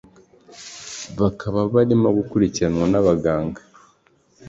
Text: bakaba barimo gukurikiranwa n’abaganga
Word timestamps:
bakaba 1.19 1.59
barimo 1.73 2.09
gukurikiranwa 2.17 2.85
n’abaganga 2.91 3.61